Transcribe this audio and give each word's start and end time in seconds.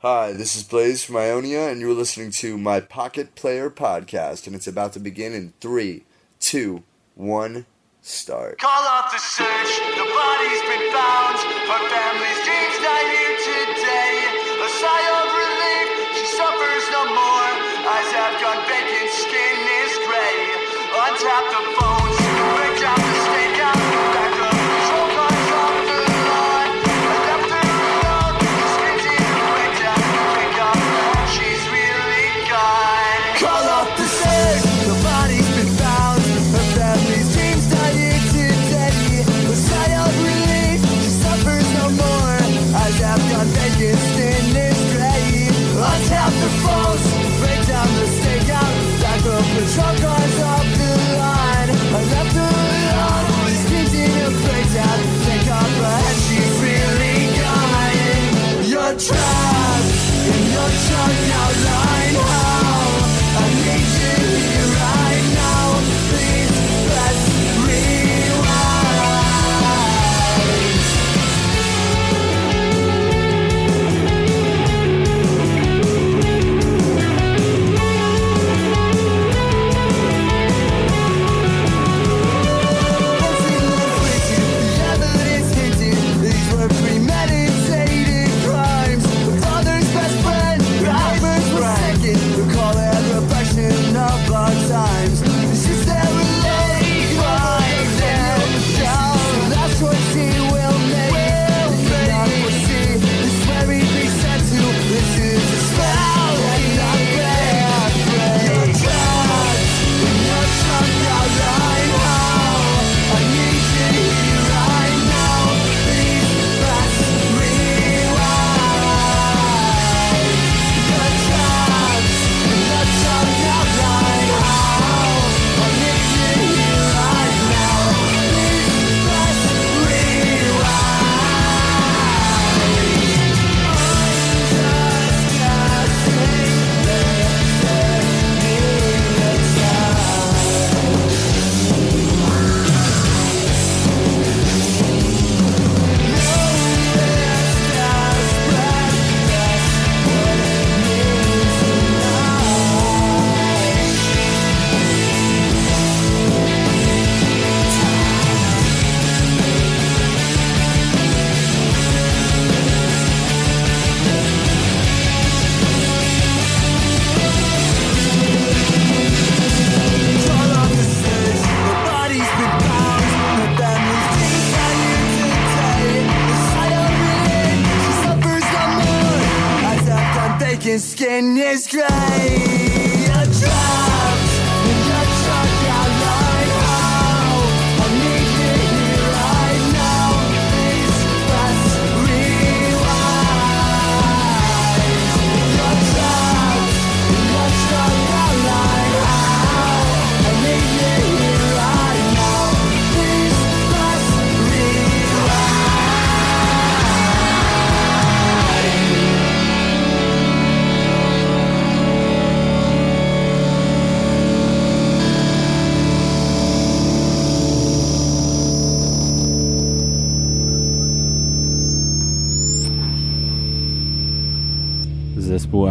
Hi, 0.00 0.32
this 0.32 0.56
is 0.56 0.64
Blaze 0.64 1.04
from 1.04 1.18
Ionia, 1.20 1.68
and 1.68 1.78
you're 1.78 1.92
listening 1.92 2.30
to 2.40 2.56
my 2.56 2.80
Pocket 2.80 3.34
Player 3.34 3.68
podcast, 3.68 4.46
and 4.46 4.56
it's 4.56 4.66
about 4.66 4.94
to 4.94 4.98
begin 4.98 5.34
in 5.34 5.52
three, 5.60 6.08
two, 6.40 6.84
one, 7.16 7.66
start. 8.00 8.56
Call 8.64 8.80
off 8.88 9.12
the 9.12 9.20
search, 9.20 9.72
the 10.00 10.08
body's 10.08 10.64
been 10.72 10.88
found, 10.88 11.36
her 11.68 11.82
family's 11.92 12.40
dreams 12.48 12.80
not 12.80 13.04
here 13.12 13.36
today. 13.44 14.16
A 14.56 14.68
sigh 14.80 15.06
of 15.20 15.28
relief, 15.36 15.88
she 16.16 16.24
suffers 16.32 16.84
no 16.96 17.04
more. 17.04 17.52
Eyes 17.84 18.08
have 18.16 18.40
gone 18.40 18.64
vacant, 18.72 19.12
skin 19.12 19.56
is 19.84 19.92
gray. 20.08 20.40
Untap 20.96 21.44
the 21.52 21.79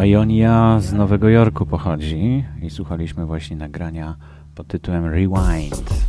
Ionia 0.10 0.80
z 0.80 0.94
Nowego 0.94 1.30
Jorku 1.30 1.66
pochodzi 1.66 2.44
i 2.62 2.70
słuchaliśmy 2.70 3.26
właśnie 3.26 3.56
nagrania 3.56 4.16
pod 4.56 4.68
tytułem 4.68 5.06
Rewind. 5.06 6.09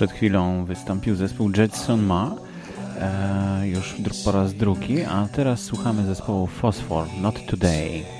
przed 0.00 0.12
chwilą 0.12 0.64
wystąpił 0.64 1.14
zespół 1.14 1.50
Jetson 1.56 2.02
Ma, 2.02 2.34
e, 3.00 3.68
już 3.68 3.96
po 4.24 4.32
raz 4.32 4.54
drugi, 4.54 5.04
a 5.04 5.28
teraz 5.32 5.60
słuchamy 5.62 6.06
zespołu 6.06 6.46
Phosphor, 6.46 7.06
Not 7.22 7.46
Today. 7.46 8.19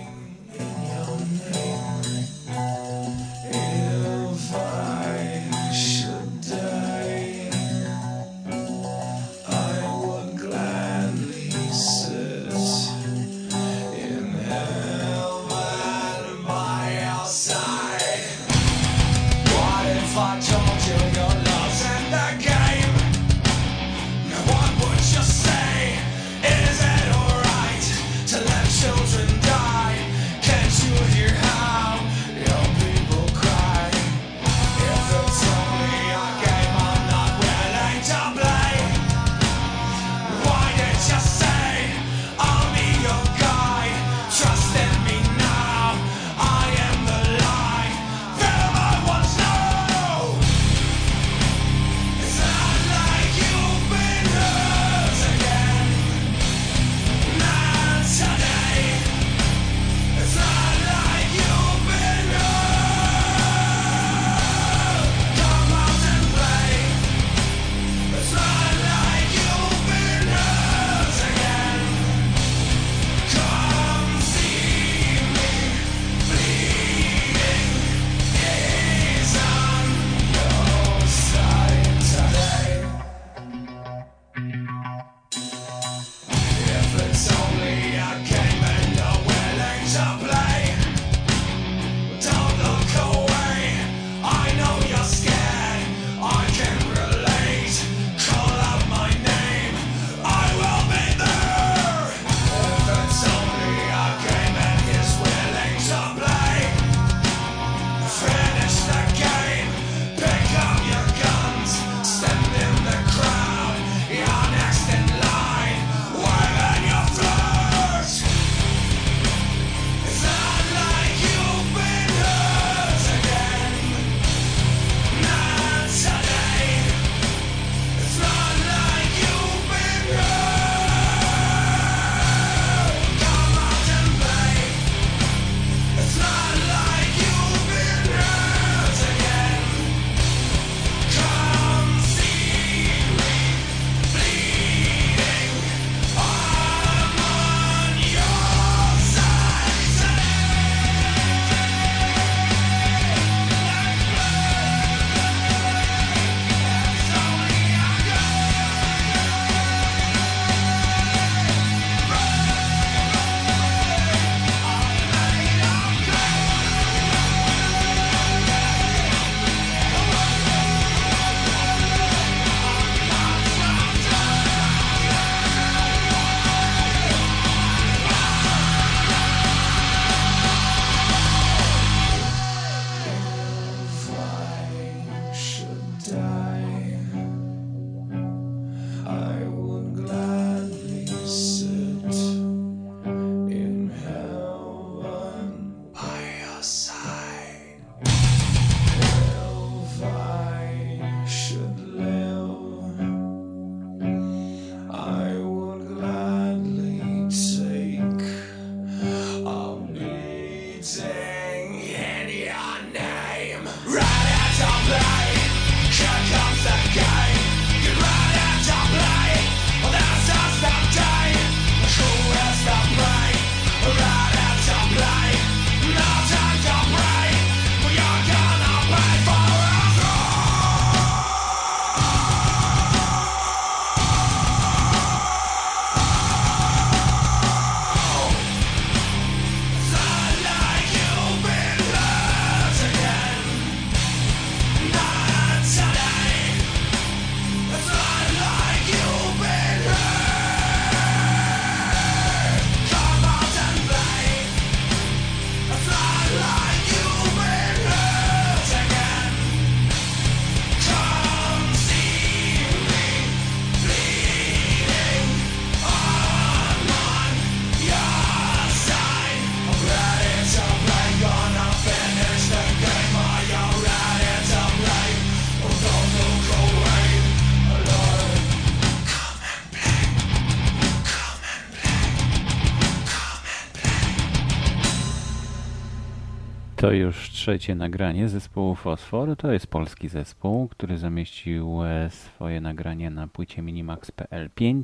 trzecie 287.51 287.75
nagranie 287.75 288.29
zespołu 288.29 288.75
Fosfor. 288.75 289.37
To 289.37 289.53
jest 289.53 289.67
polski 289.67 290.09
zespół, 290.09 290.69
który 290.69 290.99
zamieścił 290.99 291.85
e, 291.85 292.11
swoje 292.11 292.61
nagranie 292.61 293.11
na 293.11 293.27
płycie 293.27 293.63
minimax.pl5. 293.63 294.83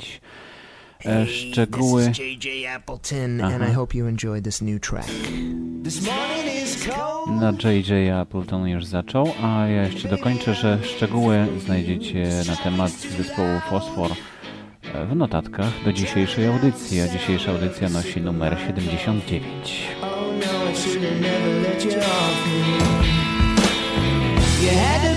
E, 1.00 1.02
hey, 1.02 1.26
Szczegóły. 1.26 2.06
This 2.06 2.18
is 2.18 2.44
JJ 2.44 2.66
Appleton 2.66 3.40
Aha. 3.40 3.54
and 3.54 3.70
I 3.70 3.74
hope 3.74 3.98
you 3.98 4.06
this 4.42 4.62
new 4.62 4.80
track. 4.80 5.06
This 5.84 6.06
morning 6.06 6.62
is 6.64 6.88
cold. 6.88 7.40
No, 7.40 7.70
JJ 7.70 8.10
Appleton 8.10 8.68
już 8.68 8.84
zaczął, 8.84 9.32
a 9.42 9.66
ja 9.66 9.82
jeszcze 9.82 10.08
dokończę, 10.08 10.54
że 10.54 10.78
szczegóły 10.82 11.46
znajdziecie 11.58 12.28
na 12.48 12.56
temat 12.56 12.90
zespołu 12.90 13.60
Fosfor 13.70 14.10
e, 14.94 15.06
w 15.06 15.16
notatkach 15.16 15.84
do 15.84 15.92
dzisiejszej 15.92 16.46
audycji, 16.46 17.00
a 17.00 17.08
dzisiejsza 17.08 17.52
audycja 17.52 17.88
nosi 17.88 18.20
numer 18.20 18.58
79. 18.66 20.05
I 20.66 20.72
should 20.72 21.00
have 21.00 21.20
never 21.20 21.60
let 21.60 21.84
you 21.84 21.92
off 21.92 22.46
me. 22.48 22.58
You 24.64 24.70
had 24.70 25.00
to 25.06 25.15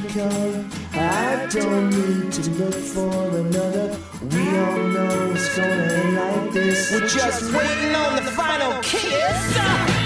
the 0.00 0.08
color. 0.08 0.64
I 0.94 1.46
don't 1.50 1.90
need 1.90 2.32
to 2.32 2.50
look 2.50 2.74
for 2.74 3.28
another. 3.38 3.96
We 4.22 4.58
all 4.58 4.82
know 4.88 5.32
it's 5.32 5.56
gonna 5.56 5.72
end 5.72 6.16
like 6.16 6.52
this. 6.52 6.90
We're 6.90 7.06
just 7.06 7.52
waiting 7.52 7.94
on 7.94 8.16
the 8.16 8.22
final 8.22 8.82
kiss. 8.82 10.03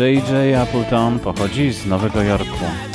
J.J. 0.00 0.56
Appleton 0.56 1.18
pochodzi 1.18 1.72
z 1.72 1.86
Nowego 1.86 2.22
Jorku. 2.22 2.89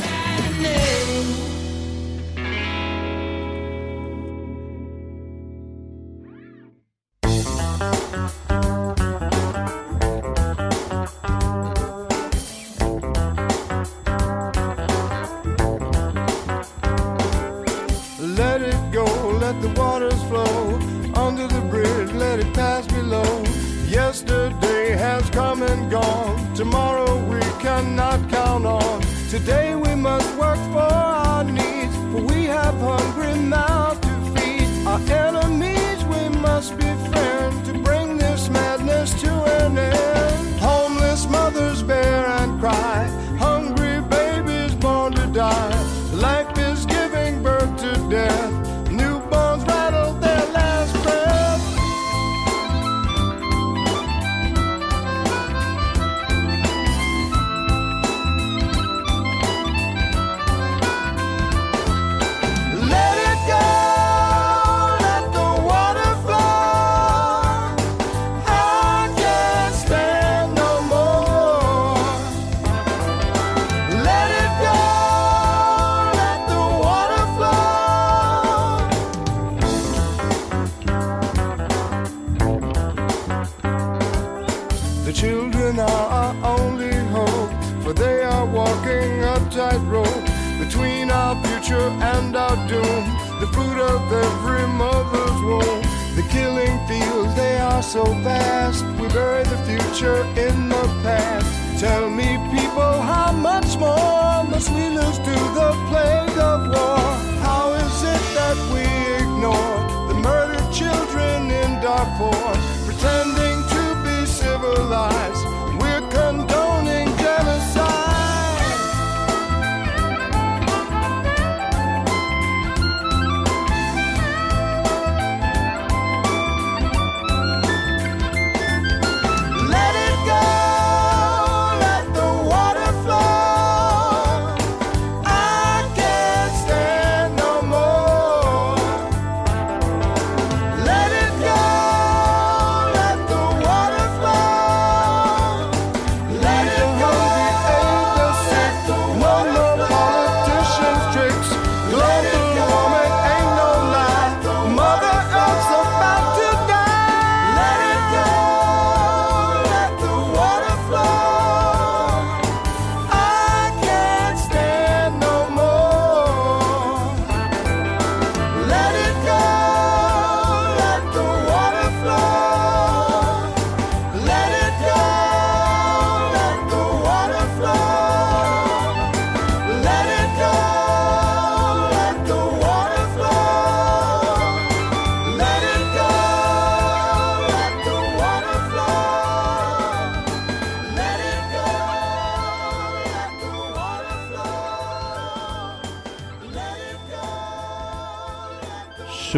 Of 93.93 94.11
every 94.11 94.67
mother's 94.67 95.39
womb. 95.47 95.81
The 96.15 96.25
killing 96.29 96.75
fields, 96.87 97.35
they 97.35 97.57
are 97.57 97.83
so 97.83 98.03
vast. 98.29 98.83
We 98.99 99.07
bury 99.09 99.43
the 99.43 99.59
future 99.69 100.21
in 100.45 100.69
the 100.69 100.85
past. 101.03 101.47
Tell 101.79 102.09
me, 102.09 102.29
people, 102.55 102.95
how 103.13 103.31
much 103.31 103.77
more 103.77 104.43
must 104.51 104.69
we 104.71 104.85
lose 104.97 105.19
to 105.29 105.35
the 105.59 105.71
plague 105.89 106.37
of 106.51 106.59
war? 106.73 107.05
How 107.47 107.73
is 107.83 107.97
it 108.13 108.23
that 108.37 108.57
we 108.73 108.85
ignore 109.21 109.77
the 110.09 110.17
murdered 110.27 110.69
children 110.71 111.51
in 111.61 111.69
Darfur, 111.83 112.53
pretending 112.87 113.57
to 113.75 113.83
be 114.05 114.25
civilized? 114.25 115.34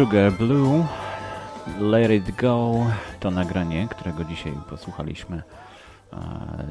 Sugar 0.08 0.32
Blue, 0.32 0.86
Let 1.80 2.10
It 2.10 2.36
Go 2.36 2.86
to 3.20 3.30
nagranie, 3.30 3.88
którego 3.90 4.24
dzisiaj 4.24 4.52
posłuchaliśmy, 4.70 5.42
e, 6.12 6.18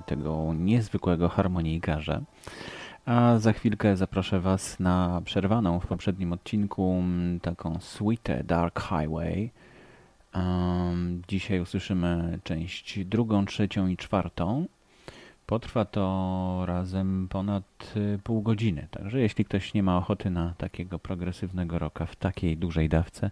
tego 0.06 0.54
niezwykłego 0.54 1.30
harmonijkarza. 1.30 2.22
A 3.06 3.40
za 3.40 3.54
chwilkę 3.54 3.98
zaproszę 3.98 4.40
Was 4.40 4.80
na 4.80 5.22
przerwaną 5.26 5.80
w 5.80 5.88
poprzednim 5.88 6.34
odcinku 6.34 7.00
mm, 7.00 7.40
taką 7.40 7.80
suite 7.80 8.44
Dark 8.44 8.82
Highway. 8.82 9.52
Dzisiaj 11.28 11.60
usłyszymy 11.60 12.40
część 12.44 13.06
drugą, 13.06 13.46
trzecią 13.46 13.88
i 13.88 13.98
czwartą. 13.98 14.66
Potrwa 15.48 15.86
to 15.86 16.64
razem 16.66 17.28
ponad 17.30 17.94
y, 17.98 18.20
pół 18.24 18.42
godziny, 18.42 18.88
także 18.92 19.20
jeśli 19.20 19.46
ktoś 19.46 19.74
nie 19.74 19.84
ma 19.84 19.98
ochoty 19.98 20.30
na 20.30 20.54
takiego 20.58 21.00
progresywnego 21.00 21.80
rocka 21.80 22.06
w 22.06 22.16
takiej 22.16 22.58
dużej 22.58 22.90
dawce, 22.90 23.32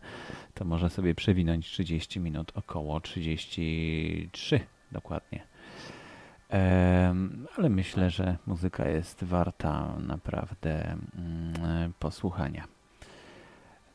to 0.54 0.66
może 0.66 0.90
sobie 0.90 1.16
przewinąć 1.16 1.68
30 1.68 2.20
minut, 2.20 2.52
około 2.56 3.00
33 3.00 4.60
dokładnie. 4.92 5.48
Ale 7.58 7.70
myślę, 7.70 8.10
że 8.10 8.38
muzyka 8.48 8.88
jest 8.88 9.24
warta 9.24 9.98
naprawdę 10.00 10.84
mm, 10.92 11.94
posłuchania. 12.00 12.68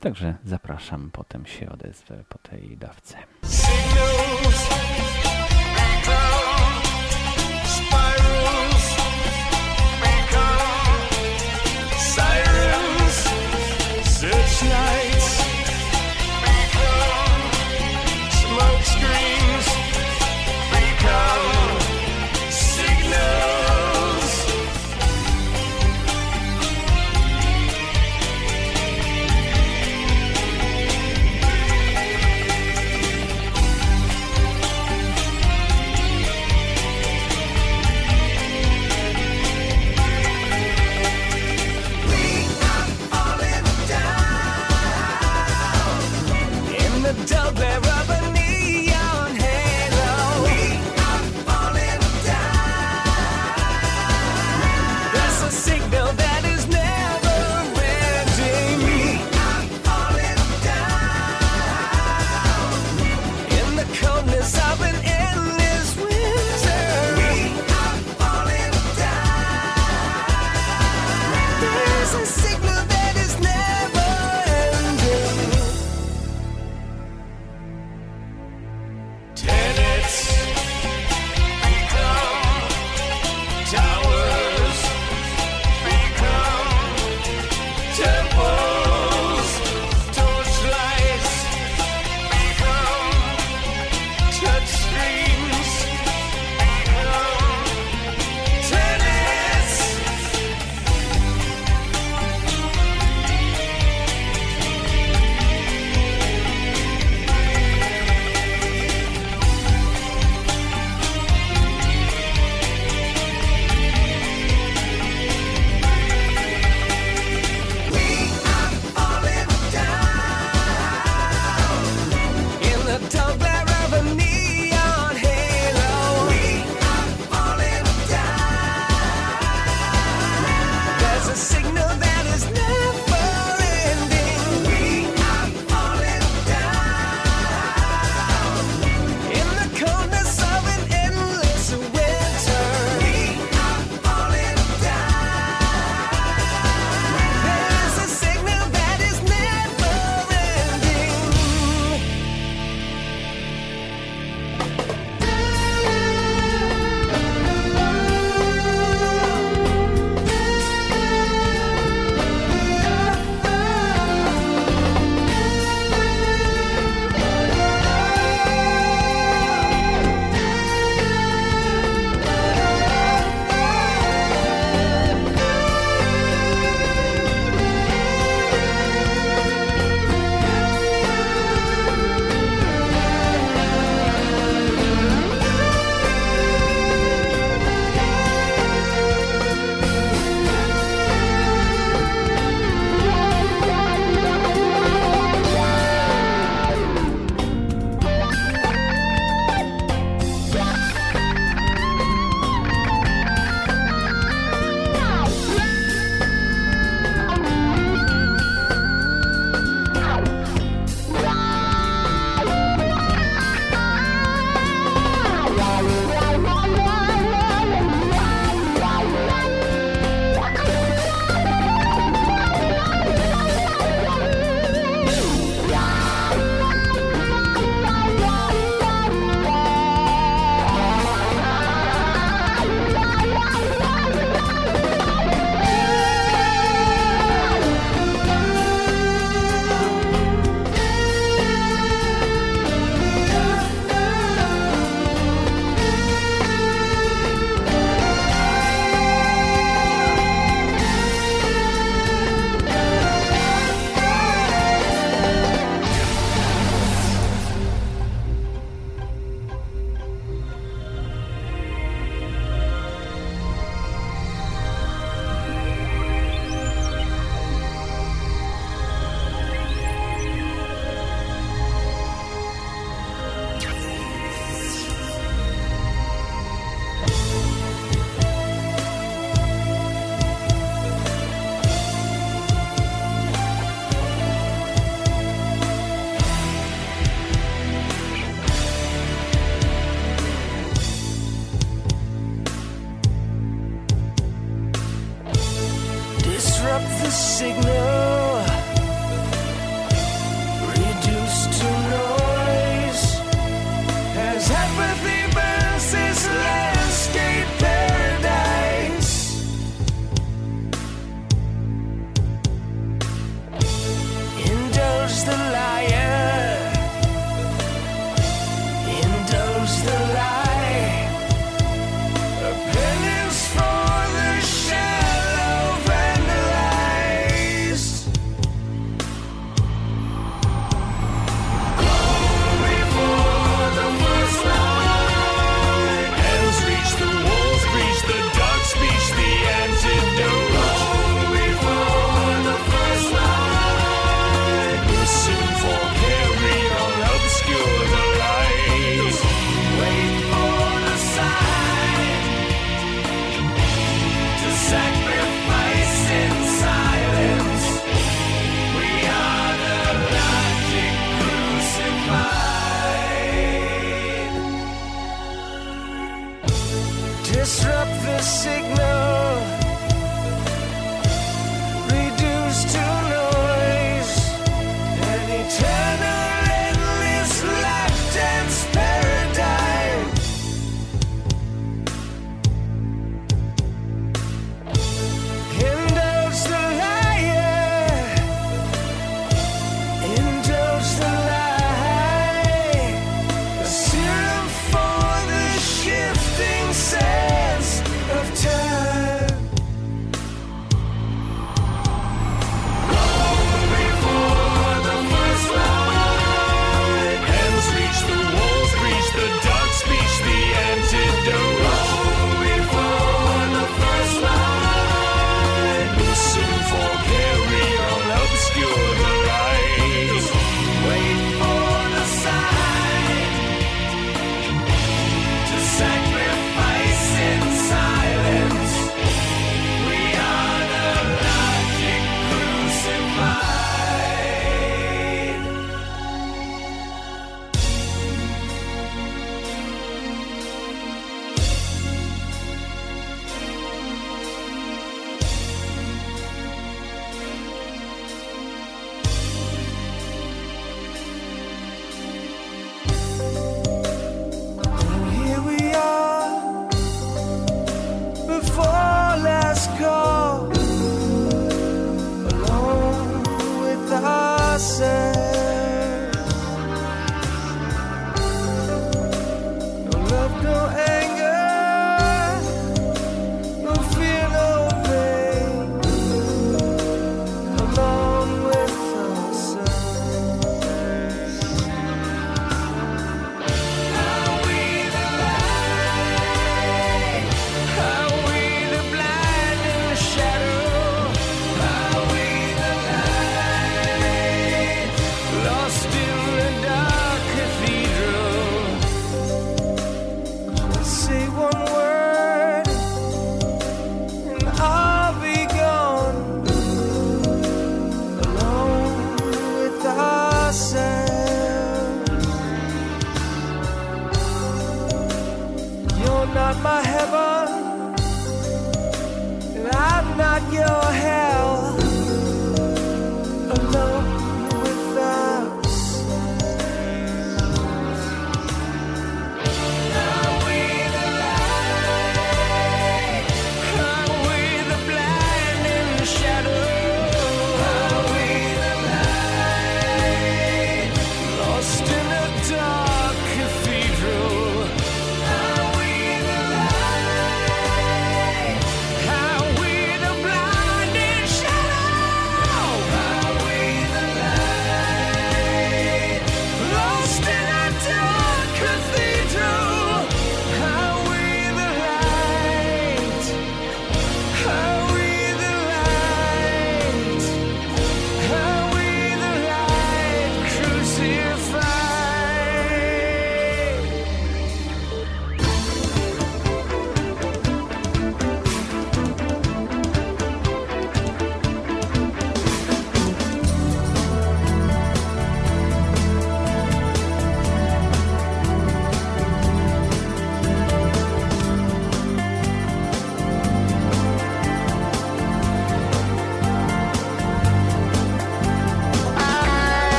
Także 0.00 0.34
zapraszam, 0.44 1.10
potem 1.12 1.46
się 1.46 1.70
odezwę 1.70 2.24
po 2.28 2.38
tej 2.38 2.76
dawce. 2.76 3.16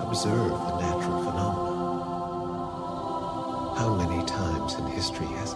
observe 0.00 0.50
the 0.50 0.80
natural 0.80 1.22
phenomena. 1.24 1.76
How 3.78 3.94
many 3.94 4.24
times 4.24 4.74
in 4.74 4.86
history 4.86 5.26
has 5.38 5.54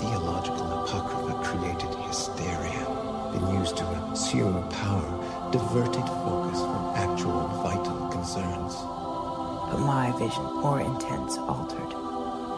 theological 0.00 0.84
apocrypha 0.84 1.34
created 1.44 1.94
hysteria, 2.06 2.84
been 3.32 3.54
used 3.54 3.76
to 3.76 3.84
assume 4.12 4.68
power, 4.70 5.50
diverted 5.52 6.06
focus 6.24 6.60
from 6.60 6.92
actual 6.96 7.48
vital 7.62 8.08
concerns? 8.08 8.74
But 9.70 9.78
my 9.78 10.12
vision 10.18 10.44
or 10.64 10.80
intents 10.80 11.38
altered, 11.38 11.92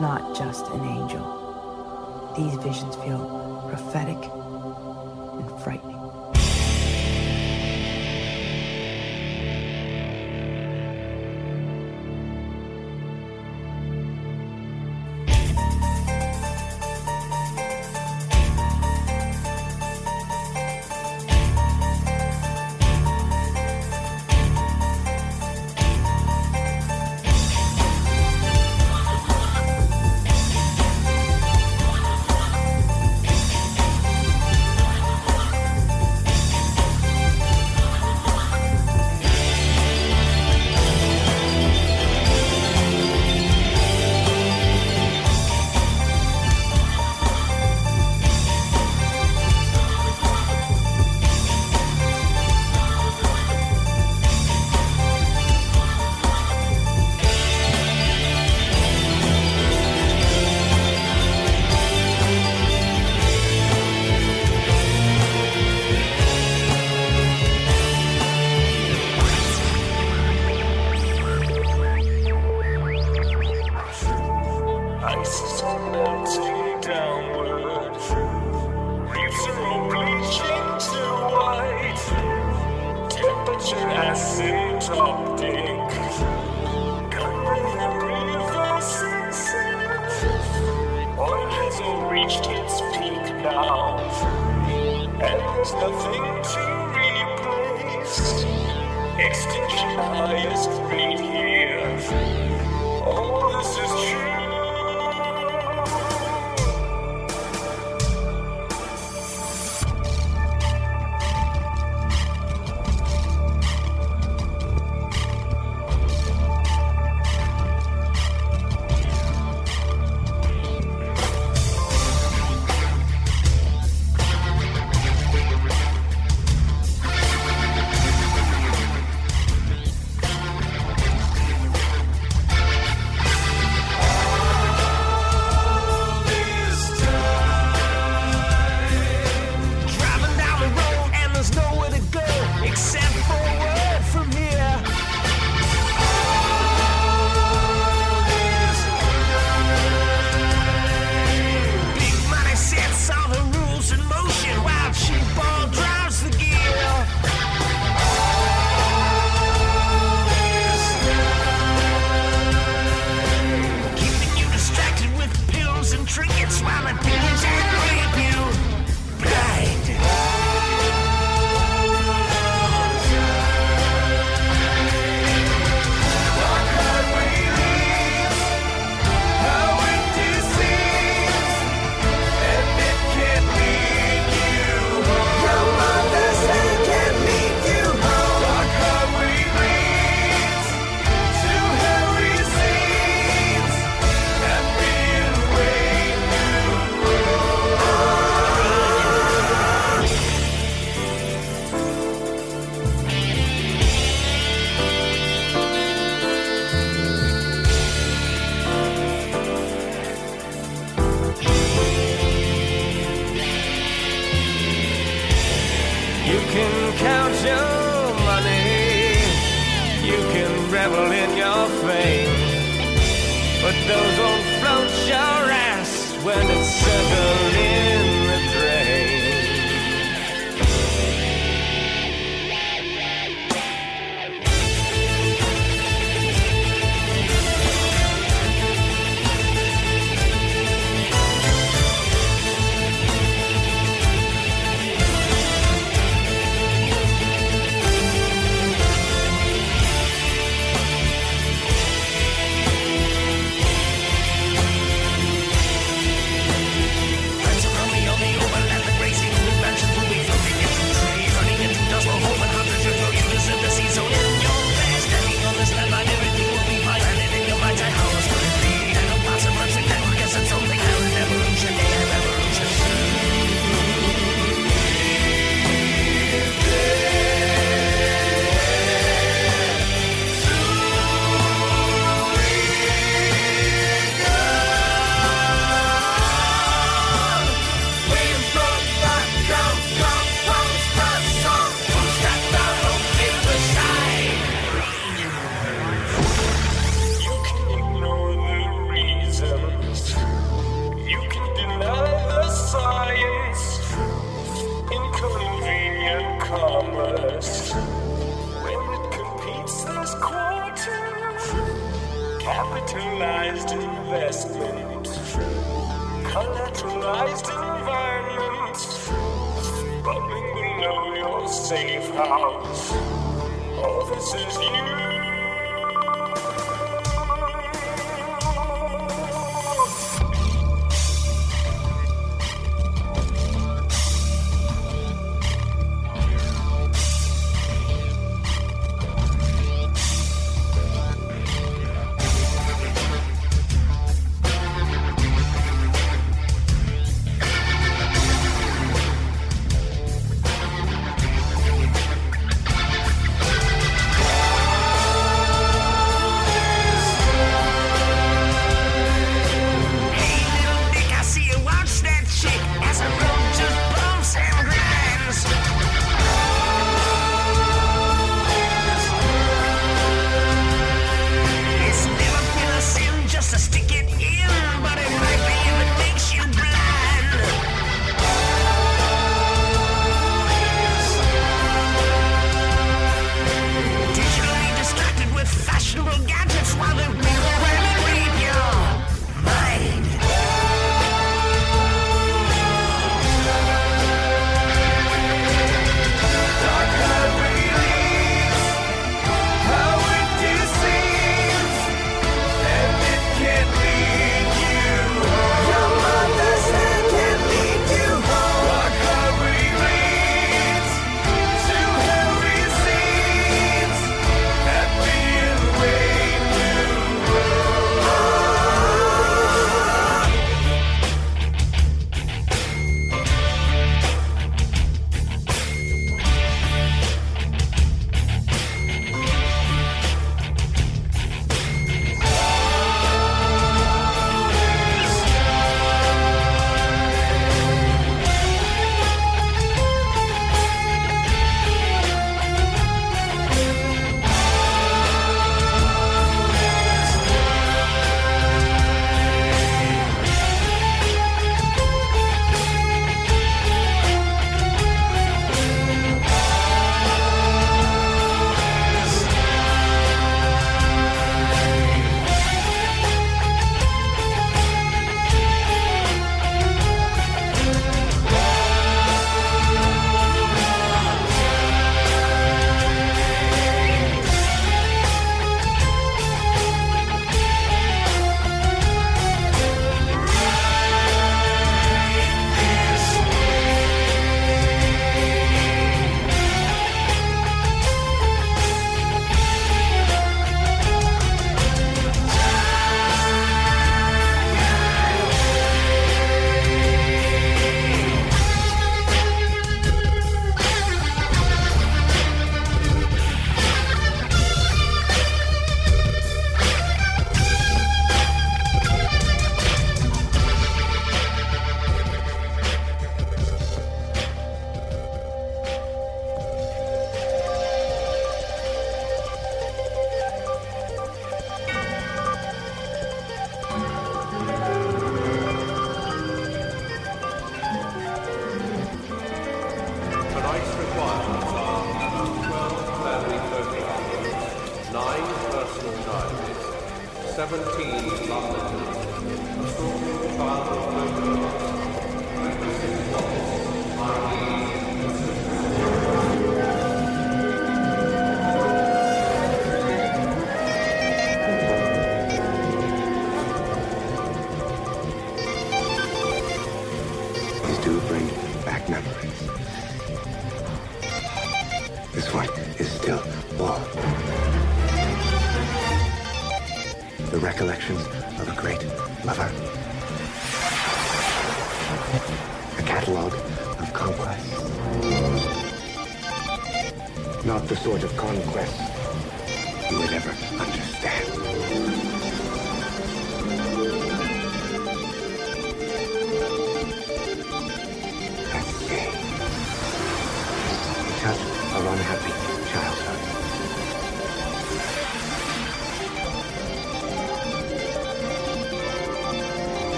not 0.00 0.34
just 0.36 0.66
an 0.68 0.84
angel. 0.84 1.24
These 2.36 2.54
visions 2.54 2.96
feel 2.96 3.66
prophetic 3.68 4.18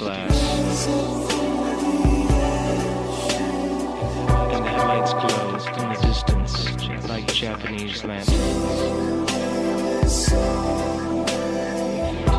glass, 0.00 0.86
and 4.48 4.64
the 4.64 4.70
headlights 4.70 5.12
glow 5.12 5.50
in 5.76 5.88
the 5.92 5.98
distance 6.00 6.52
like 7.06 7.26
Japanese 7.26 8.02
lanterns. 8.02 8.30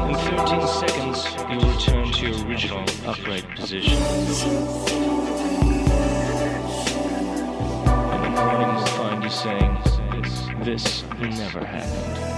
In 0.09 0.16
13 0.16 0.68
seconds, 0.68 1.20
you'll 1.51 1.70
return 1.72 2.12
to 2.12 2.28
your 2.30 2.47
original 2.47 2.84
upright 3.05 3.47
position. 3.55 3.97
And 8.09 8.24
the 8.24 8.30
morning 8.41 8.76
will 8.76 8.86
find 8.88 9.24
you 9.24 9.30
saying, 9.30 9.78
This 10.64 11.03
never 11.20 11.64
happened. 11.64 12.31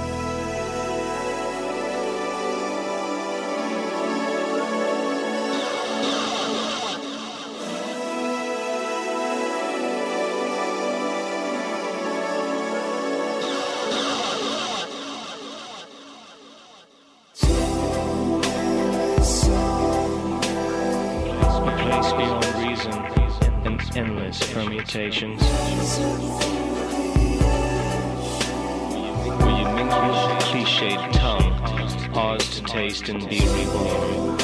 Taste 32.94 33.10
and 33.10 33.28
be 33.30 33.40
reborn. 33.40 34.40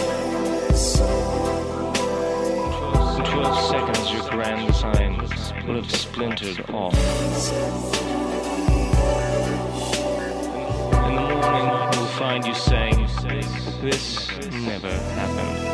In 3.17 3.25
12 3.25 3.69
seconds, 3.69 4.11
your 4.11 4.29
grand 4.29 4.67
design 4.67 5.17
will 5.67 5.75
have 5.75 5.91
splintered 5.91 6.69
off. 6.71 6.95
In 11.05 11.15
the 11.15 11.21
morning, 11.21 11.93
you'll 11.93 12.13
find 12.17 12.45
you 12.45 12.55
saying, 12.55 13.07
This 13.81 14.29
never 14.51 14.91
happened. 14.91 15.68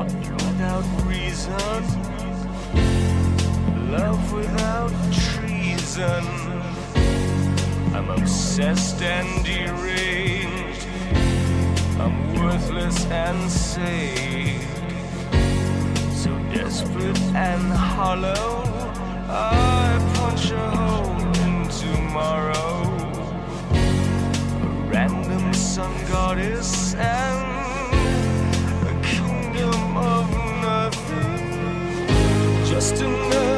not 0.00 0.14
without 0.14 0.84
reason, 1.04 1.84
love 3.90 4.32
without 4.32 4.92
treason. 5.12 6.24
I'm 7.94 8.08
obsessed 8.08 9.02
and 9.02 9.44
deranged, 9.44 10.86
I'm 11.98 12.34
worthless 12.34 13.04
and 13.06 13.50
saved, 13.50 14.64
so 16.14 16.30
desperate 16.54 17.20
and 17.34 17.70
hollow. 17.72 18.64
I 19.28 19.98
punch 20.14 20.50
a 20.50 20.70
hole 20.78 21.20
in 21.44 21.68
tomorrow. 21.68 22.88
A 24.62 24.68
random 24.90 25.52
sun 25.52 25.92
goddess 26.08 26.94
and 26.94 27.69
just 32.80 33.02
enough. 33.02 33.49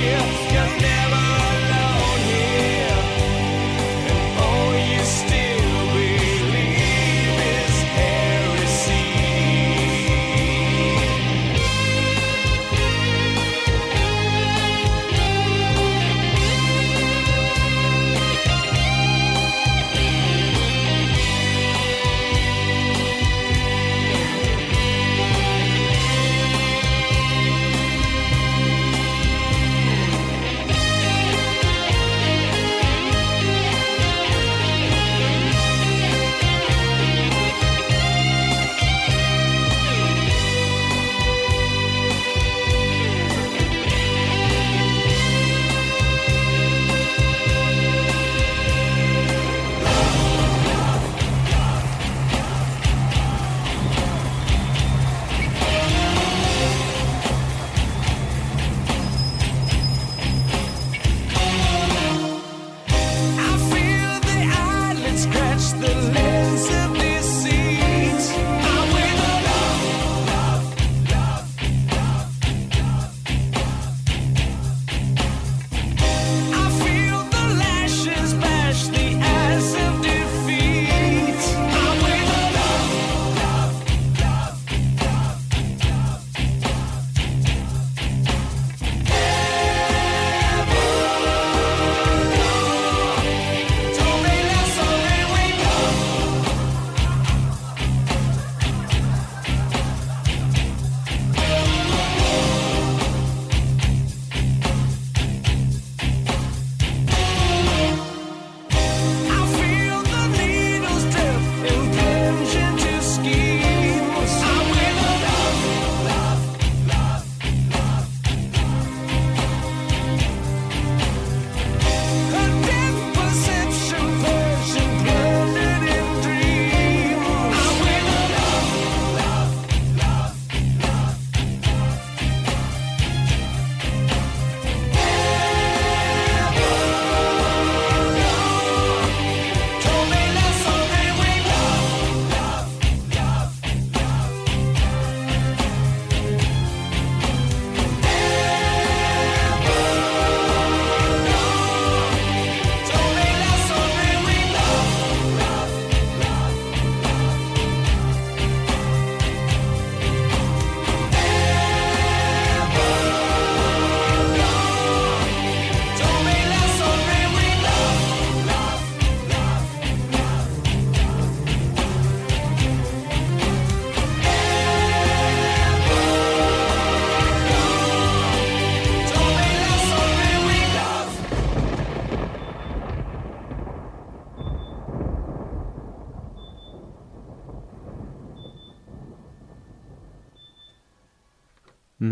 tears 0.00 0.52
just 0.52 0.89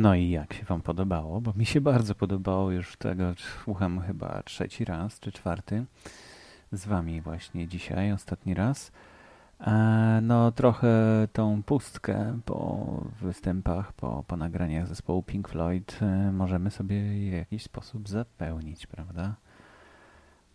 No 0.09 0.15
i 0.15 0.31
jak 0.31 0.55
się 0.55 0.65
Wam 0.65 0.81
podobało? 0.81 1.41
Bo 1.41 1.53
mi 1.57 1.67
się 1.67 1.81
bardzo 1.81 2.15
podobało, 2.15 2.71
już 2.71 2.97
tego 2.97 3.33
słucham 3.65 4.01
chyba 4.01 4.43
trzeci 4.43 4.85
raz 4.85 5.21
czy 5.21 5.33
czwarty 5.33 5.85
z 6.73 6.87
Wami 6.87 7.21
właśnie 7.21 7.69
dzisiaj, 7.69 8.13
ostatni 8.13 8.55
raz. 8.55 8.93
E, 9.61 10.21
No, 10.23 10.53
trochę 10.53 10.89
tą 11.33 11.63
pustkę 11.63 12.39
po 12.45 12.87
występach, 13.21 13.93
po, 13.93 14.25
po 14.27 14.37
nagraniach 14.37 14.87
zespołu 14.87 15.23
Pink 15.23 15.49
Floyd 15.49 15.99
e, 16.03 16.33
możemy 16.33 16.71
sobie 16.71 17.03
w 17.31 17.33
jakiś 17.33 17.63
sposób 17.63 18.09
zapełnić, 18.09 18.87
prawda? 18.87 19.35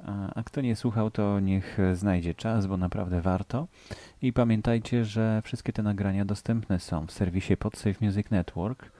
A 0.05 0.33
a 0.35 0.43
kto 0.43 0.61
nie 0.61 0.75
słuchał, 0.75 1.11
to 1.11 1.39
niech 1.39 1.77
znajdzie 1.93 2.33
czas, 2.33 2.65
bo 2.67 2.77
naprawdę 2.77 3.21
warto. 3.21 3.67
I 4.21 4.33
pamiętajcie, 4.33 5.05
że 5.05 5.41
wszystkie 5.43 5.73
te 5.73 5.83
nagrania 5.83 6.25
dostępne 6.25 6.79
są 6.79 7.07
w 7.07 7.11
serwisie 7.11 7.57
Podsafe 7.57 8.05
Music 8.05 8.29
Network. 8.31 8.91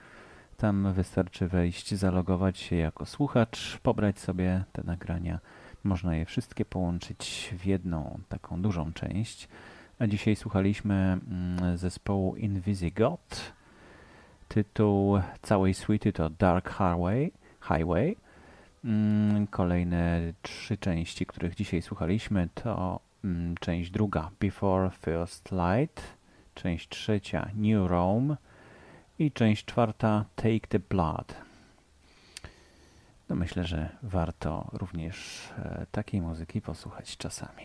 Tam 0.56 0.92
wystarczy 0.92 1.48
wejść, 1.48 1.94
zalogować 1.94 2.58
się 2.58 2.76
jako 2.76 3.06
słuchacz, 3.06 3.78
pobrać 3.78 4.18
sobie 4.18 4.64
te 4.72 4.82
nagrania. 4.84 5.38
Można 5.84 6.16
je 6.16 6.24
wszystkie 6.24 6.64
połączyć 6.64 7.54
w 7.58 7.66
jedną 7.66 8.18
taką 8.28 8.62
dużą 8.62 8.92
część. 8.92 9.48
A 9.98 10.06
dzisiaj 10.06 10.36
słuchaliśmy 10.36 10.94
mm, 10.94 11.78
zespołu 11.78 12.36
Invisigot. 12.36 13.52
Tytuł 14.48 15.20
całej 15.42 15.74
suity 15.74 16.12
to 16.12 16.30
Dark 16.30 16.70
Highway. 16.70 17.32
Highway. 17.62 18.16
Mm, 18.84 19.46
Kolejne 19.46 20.32
trzy 20.42 20.76
części, 20.76 21.26
których 21.26 21.54
dzisiaj 21.54 21.82
słuchaliśmy, 21.82 22.48
to 22.54 23.00
mm, 23.24 23.54
część 23.60 23.90
druga 23.90 24.30
Before 24.40 24.90
First 24.90 25.50
Light, 25.52 26.02
część 26.54 26.88
trzecia 26.88 27.50
New 27.54 27.90
Rome 27.90 28.36
i 29.18 29.32
część 29.32 29.64
czwarta 29.64 30.24
Take 30.36 30.66
the 30.68 30.78
Blood. 30.78 31.34
No 33.28 33.36
myślę, 33.36 33.64
że 33.64 33.88
warto 34.02 34.70
również 34.72 35.48
e, 35.58 35.86
takiej 35.90 36.20
muzyki 36.20 36.60
posłuchać 36.60 37.16
czasami. 37.16 37.64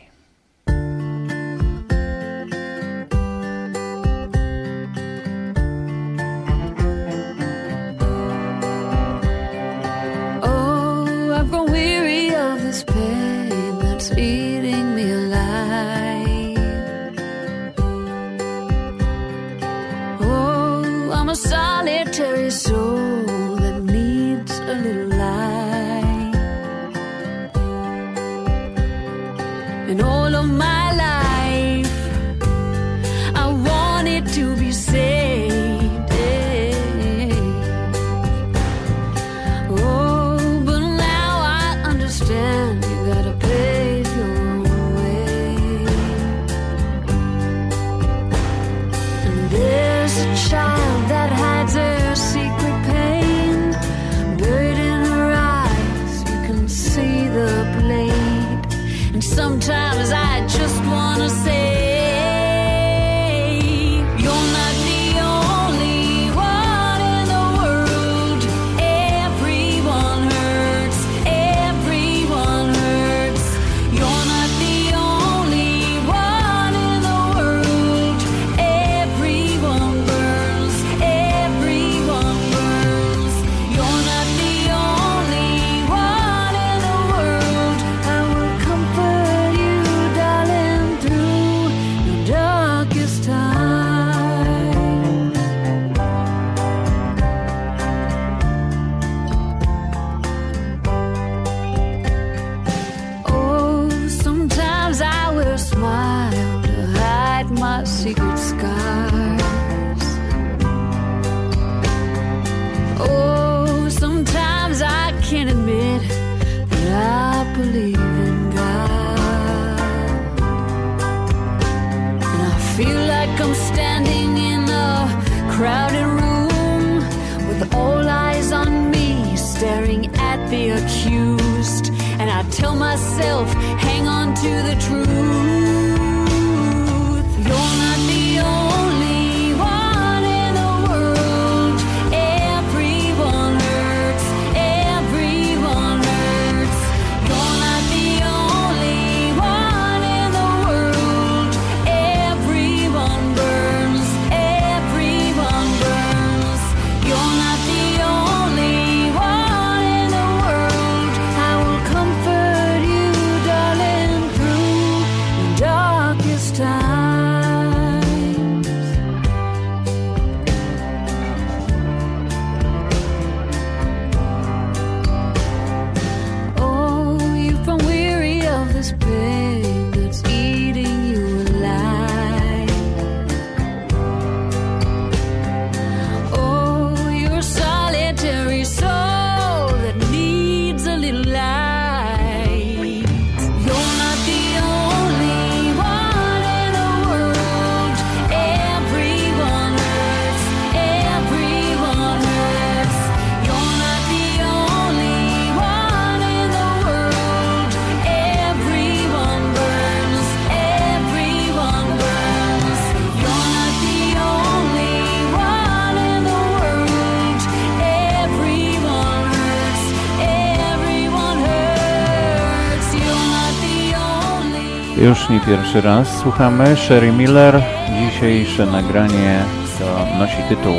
Pierwszy 225.50 225.82
raz 225.82 226.20
słuchamy 226.22 226.76
Sherry 226.76 227.12
Miller. 227.12 227.62
Dzisiejsze 228.00 228.66
nagranie 228.66 229.46
to 229.80 230.18
nosi 230.20 230.44
tytuł 230.50 230.74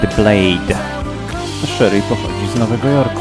The 0.00 0.06
Blade. 0.06 0.80
Sherry 1.78 2.02
pochodzi 2.08 2.48
z 2.54 2.58
Nowego 2.58 2.88
Jorku. 2.88 3.20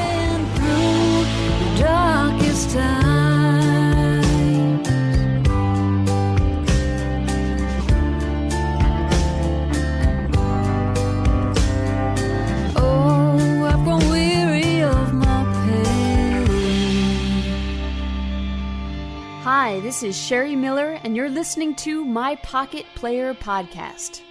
is 20.15 20.21
Sherry 20.21 20.55
Miller, 20.55 20.97
and 21.03 21.15
you're 21.15 21.29
listening 21.29 21.75
to 21.75 22.05
My 22.05 22.35
Pocket 22.37 22.85
Player 22.95 23.33
Podcast. 23.33 24.21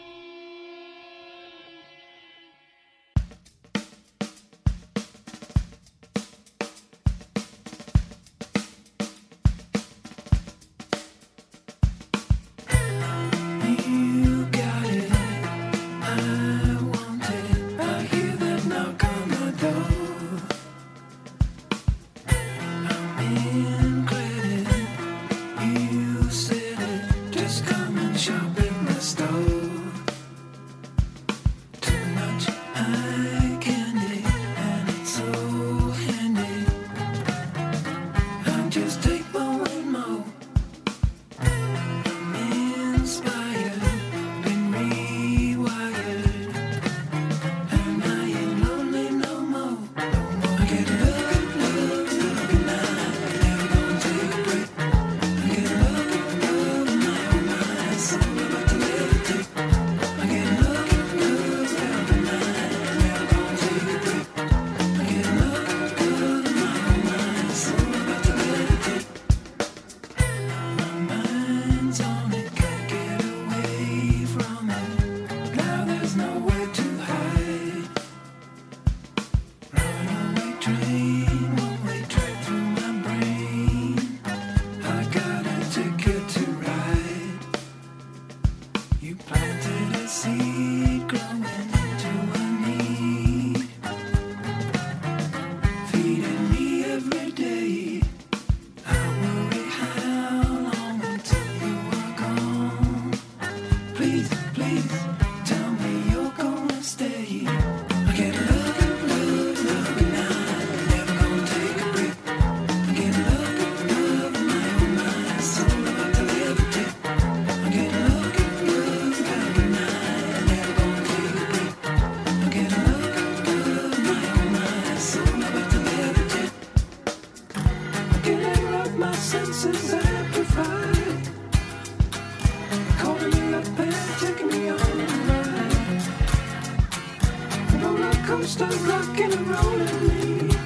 wanna 138.44 138.52
start 138.52 138.76
rocking 138.86 139.32
and 139.32 139.46
rolling 139.48 140.08
me, 140.08 140.56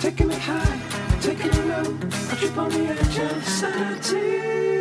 taking 0.00 0.26
me 0.26 0.34
high, 0.34 0.80
taking 1.20 1.50
me 1.50 1.68
low, 1.68 1.98
a 2.32 2.36
trip 2.36 2.58
on 2.58 2.70
the 2.70 2.86
edge 2.88 3.18
of 3.18 3.44
sanity. 3.46 4.75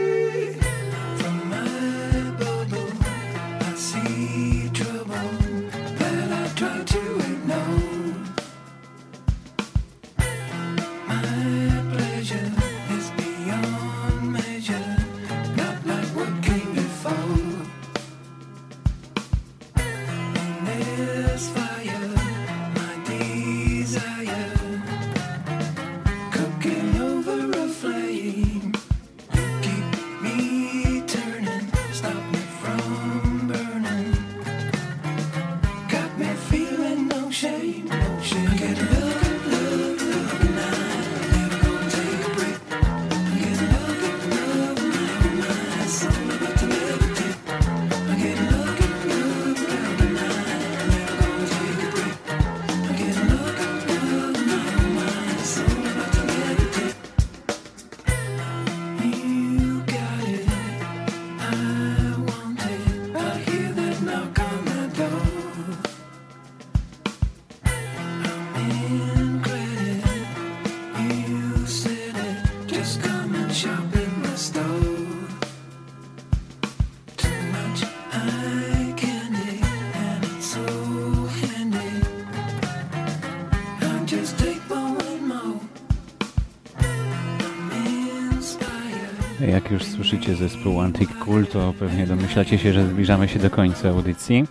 zespół 90.35 90.81
Antique 90.81 91.19
Cool, 91.19 91.47
to 91.47 91.73
pewnie 91.79 92.07
domyślacie 92.07 92.57
się, 92.57 92.73
że 92.73 92.87
zbliżamy 92.87 93.27
się 93.27 93.39
do 93.39 93.49
końca 93.49 93.89
audycji. 93.89 94.45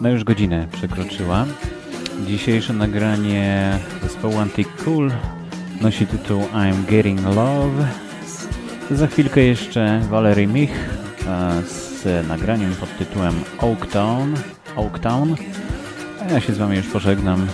No 0.00 0.08
już 0.08 0.24
godzinę 0.24 0.66
przekroczyła. 0.72 1.46
Dzisiejsze 2.26 2.72
nagranie 2.72 3.78
zespołu 4.02 4.38
Antique 4.38 4.84
Cool 4.84 5.10
nosi 5.80 6.06
tytuł 6.06 6.42
I'm 6.42 6.84
Getting 6.90 7.22
Love. 7.22 7.88
Za 8.90 9.06
chwilkę 9.06 9.40
jeszcze 9.40 10.00
Valerie 10.10 10.46
Mich 10.46 10.90
z 11.66 12.28
nagraniem 12.28 12.74
pod 12.74 12.98
tytułem 12.98 13.34
Oaktown. 13.58 14.34
Oaktown. 14.76 15.34
A 16.20 16.32
ja 16.32 16.40
się 16.40 16.52
z 16.52 16.58
Wami 16.58 16.76
już 16.76 16.86
pożegnam. 16.86 17.46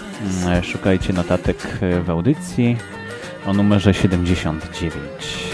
Mm, 0.45 0.65
szukajcie 0.65 1.13
notatek 1.13 1.79
w 2.05 2.11
audycji 2.11 2.77
o 3.47 3.53
numerze 3.53 3.95
79. 3.95 5.46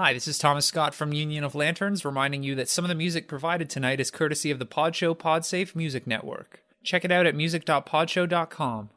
Hi, 0.00 0.12
this 0.12 0.28
is 0.28 0.38
Thomas 0.38 0.64
Scott 0.64 0.94
from 0.94 1.12
Union 1.12 1.42
of 1.42 1.56
Lanterns, 1.56 2.04
reminding 2.04 2.44
you 2.44 2.54
that 2.54 2.68
some 2.68 2.84
of 2.84 2.88
the 2.88 2.94
music 2.94 3.26
provided 3.26 3.68
tonight 3.68 3.98
is 3.98 4.12
courtesy 4.12 4.52
of 4.52 4.60
the 4.60 4.64
Podshow 4.64 5.12
Podsafe 5.12 5.74
Music 5.74 6.06
Network. 6.06 6.62
Check 6.84 7.04
it 7.04 7.10
out 7.10 7.26
at 7.26 7.34
music.podshow.com. 7.34 8.90